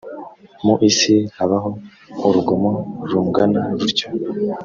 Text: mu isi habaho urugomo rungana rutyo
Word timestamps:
mu 0.65 0.73
isi 0.89 1.15
habaho 1.37 1.69
urugomo 2.27 2.71
rungana 3.09 3.61
rutyo 3.79 4.07